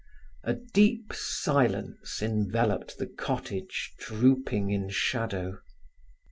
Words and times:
A 0.43 0.55
deep 0.55 1.13
silence 1.13 2.23
enveloped 2.23 2.97
the 2.97 3.05
cottage 3.05 3.93
drooping 3.99 4.71
in 4.71 4.89
shadow. 4.89 5.59